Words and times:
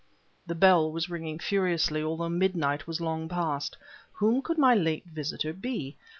The 0.47 0.55
bell 0.55 0.91
was 0.91 1.11
ringing 1.11 1.37
furiously, 1.37 2.01
although 2.01 2.27
midnight 2.27 2.87
was 2.87 2.99
long 2.99 3.29
past. 3.29 3.77
Whom 4.13 4.41
could 4.41 4.57
my 4.57 4.73
late 4.73 5.05
visitor 5.05 5.53
be? 5.53 5.95